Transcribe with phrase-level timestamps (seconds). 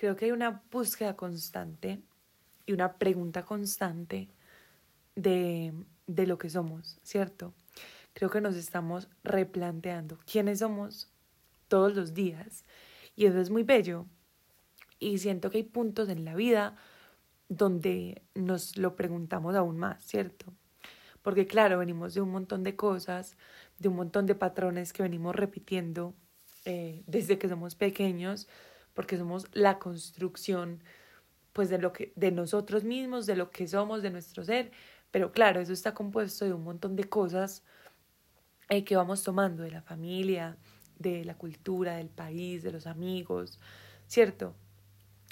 [0.00, 2.00] creo que hay una búsqueda constante
[2.64, 4.30] y una pregunta constante
[5.14, 5.74] de,
[6.06, 7.52] de lo que somos, ¿cierto?
[8.14, 11.12] Creo que nos estamos replanteando quiénes somos
[11.68, 12.64] todos los días
[13.14, 14.06] y eso es muy bello.
[14.98, 16.76] Y siento que hay puntos en la vida
[17.50, 20.54] donde nos lo preguntamos aún más, ¿cierto?
[21.20, 23.36] Porque claro, venimos de un montón de cosas,
[23.78, 26.14] de un montón de patrones que venimos repitiendo
[26.64, 28.48] eh, desde que somos pequeños,
[28.94, 30.82] porque somos la construcción
[31.52, 34.70] pues de lo que de nosotros mismos, de lo que somos, de nuestro ser,
[35.10, 37.64] pero claro, eso está compuesto de un montón de cosas
[38.68, 40.56] eh, que vamos tomando de la familia,
[40.98, 43.58] de la cultura, del país, de los amigos,
[44.06, 44.54] ¿cierto?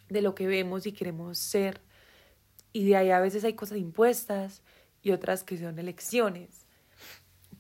[0.09, 1.81] De lo que vemos y queremos ser.
[2.73, 4.63] Y de ahí a veces hay cosas impuestas
[5.03, 6.67] y otras que son elecciones.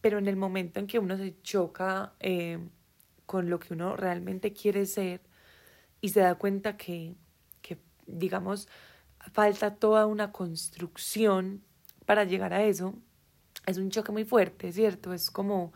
[0.00, 2.58] Pero en el momento en que uno se choca eh,
[3.26, 5.20] con lo que uno realmente quiere ser
[6.00, 7.14] y se da cuenta que,
[7.62, 8.68] que, digamos,
[9.32, 11.62] falta toda una construcción
[12.06, 12.94] para llegar a eso,
[13.66, 15.12] es un choque muy fuerte, ¿cierto?
[15.12, 15.72] Es como,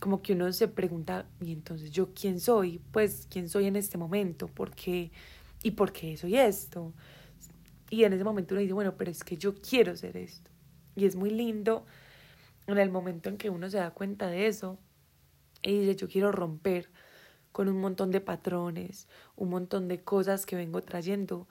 [0.00, 2.80] como que uno se pregunta, ¿y entonces yo quién soy?
[2.90, 4.48] Pues, ¿quién soy en este momento?
[4.48, 5.12] ¿Por qué?
[5.62, 6.92] ¿Y por qué soy esto?
[7.90, 10.50] Y en ese momento uno dice, bueno, pero es que yo quiero ser esto.
[10.96, 11.86] Y es muy lindo
[12.66, 14.78] en el momento en que uno se da cuenta de eso
[15.62, 16.90] y dice, yo quiero romper
[17.52, 21.48] con un montón de patrones, un montón de cosas que vengo trayendo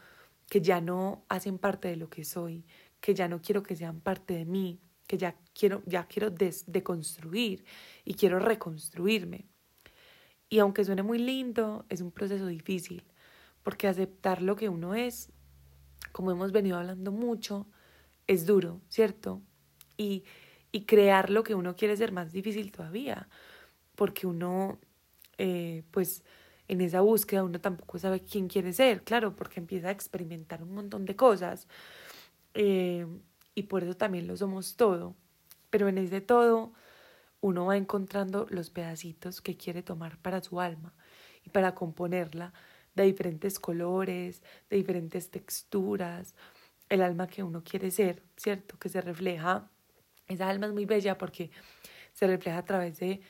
[0.50, 2.66] que ya no hacen parte de lo que soy,
[3.00, 7.66] que ya no quiero que sean parte de mí, que ya quiero, ya quiero deconstruir
[8.04, 9.48] y quiero reconstruirme.
[10.50, 13.04] Y aunque suene muy lindo, es un proceso difícil,
[13.64, 15.32] porque aceptar lo que uno es,
[16.12, 17.68] como hemos venido hablando mucho,
[18.26, 19.42] es duro, ¿cierto?
[19.98, 20.24] Y,
[20.72, 23.30] y crear lo que uno quiere ser más difícil todavía,
[23.96, 24.80] porque uno,
[25.40, 26.24] eh, pues,
[26.68, 30.74] en esa búsqueda uno tampoco sabe quién quiere ser, claro, porque empieza a experimentar un
[30.76, 31.68] montón de cosas.
[32.54, 33.08] Eh,
[33.56, 35.16] y por eso también lo somos todo.
[35.72, 36.74] Pero en ese todo
[37.42, 40.94] uno va encontrando los pedacitos que quiere tomar para su alma
[41.46, 42.54] y para componerla
[42.96, 46.36] de diferentes colores, de diferentes texturas,
[46.90, 48.78] el alma que uno quiere ser, ¿cierto?
[48.78, 49.70] Que se refleja,
[50.28, 51.52] esa alma es muy bella porque
[52.14, 53.22] se refleja a través de,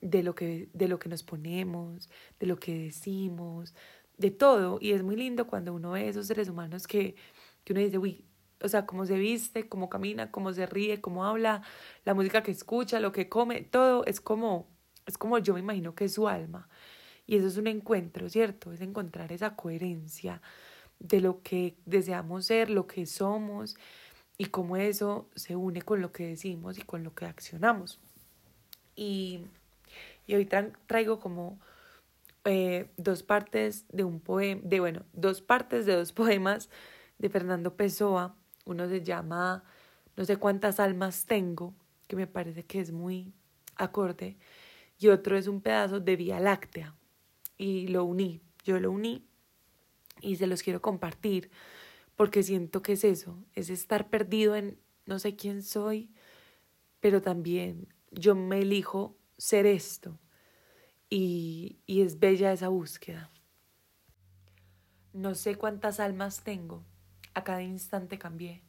[0.00, 3.74] de, lo, que, de lo que nos ponemos, de lo que decimos,
[4.18, 4.78] de todo.
[4.80, 7.16] Y es muy lindo cuando uno ve esos seres humanos que,
[7.64, 8.24] que uno dice, uy,
[8.62, 11.62] o sea, cómo se viste, cómo camina, cómo se ríe, cómo habla,
[12.04, 14.68] la música que escucha, lo que come, todo es como,
[15.06, 16.68] es como yo me imagino que es su alma.
[17.26, 18.72] Y eso es un encuentro, ¿cierto?
[18.72, 20.40] Es encontrar esa coherencia
[20.98, 23.76] de lo que deseamos ser, lo que somos
[24.38, 27.98] y cómo eso se une con lo que decimos y con lo que accionamos.
[28.94, 29.40] Y,
[30.26, 30.48] y hoy
[30.86, 31.60] traigo como
[32.44, 36.70] eh, dos partes de un poema, de bueno, dos partes de dos poemas
[37.18, 38.36] de Fernando Pessoa
[38.66, 39.64] uno se llama
[40.16, 41.74] No sé cuántas almas tengo,
[42.08, 43.32] que me parece que es muy
[43.76, 44.36] acorde,
[44.98, 46.94] y otro es un pedazo de Vía Láctea.
[47.56, 49.26] Y lo uní, yo lo uní
[50.20, 51.50] y se los quiero compartir
[52.16, 56.10] porque siento que es eso, es estar perdido en no sé quién soy,
[57.00, 60.18] pero también yo me elijo ser esto
[61.08, 63.30] y, y es bella esa búsqueda.
[65.12, 66.84] No sé cuántas almas tengo,
[67.34, 68.62] a cada instante cambié.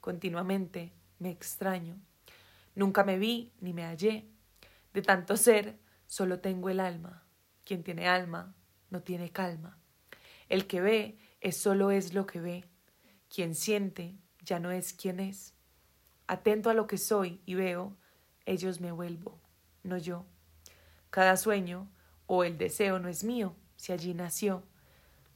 [0.00, 2.00] Continuamente me extraño.
[2.74, 4.26] Nunca me vi ni me hallé.
[4.94, 7.24] De tanto ser, solo tengo el alma.
[7.64, 8.54] Quien tiene alma,
[8.90, 9.78] no tiene calma.
[10.48, 12.64] El que ve es solo es lo que ve.
[13.28, 15.54] Quien siente ya no es quien es.
[16.26, 17.96] Atento a lo que soy y veo,
[18.46, 19.40] ellos me vuelvo,
[19.82, 20.26] no yo.
[21.10, 21.90] Cada sueño
[22.26, 24.62] o el deseo no es mío, si allí nació.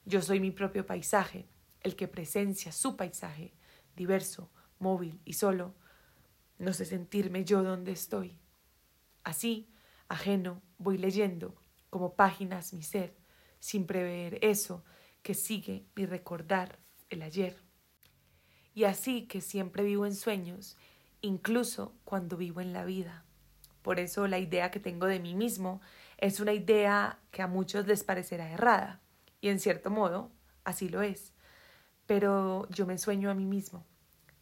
[0.04, 1.46] Yo soy mi propio paisaje,
[1.80, 3.52] el que presencia su paisaje,
[3.96, 5.74] diverso, móvil y solo,
[6.58, 8.38] no sé sentirme yo donde estoy.
[9.22, 9.68] Así,
[10.08, 11.56] ajeno, voy leyendo,
[11.90, 13.16] como páginas mi ser,
[13.58, 14.84] sin prever eso
[15.22, 17.56] que sigue mi recordar el ayer.
[18.74, 20.76] Y así que siempre vivo en sueños,
[21.22, 23.24] incluso cuando vivo en la vida.
[23.84, 25.80] Por eso la idea que tengo de mí mismo
[26.18, 29.00] es una idea que a muchos les parecerá errada,
[29.40, 30.32] y en cierto modo
[30.64, 31.34] así lo es
[32.06, 33.86] pero yo me sueño a mí mismo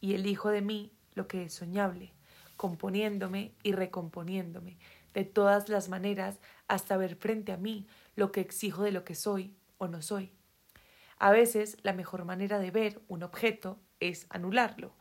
[0.00, 2.12] y elijo de mí lo que es soñable,
[2.56, 4.78] componiéndome y recomponiéndome
[5.14, 7.86] de todas las maneras hasta ver frente a mí
[8.16, 10.32] lo que exijo de lo que soy o no soy.
[11.18, 14.96] A veces la mejor manera de ver un objeto es anularlo,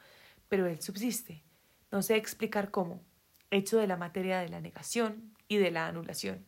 [0.50, 1.44] pero él subsiste.
[1.92, 3.02] No sé explicar cómo,
[3.52, 6.46] hecho de la materia de la negación y de la anulación.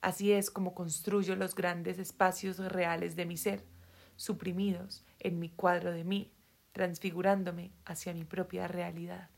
[0.00, 3.64] Así es como construyo los grandes espacios reales de mi ser,
[4.16, 6.32] suprimidos en mi cuadro de mí,
[6.72, 9.30] transfigurándome hacia mi propia realidad.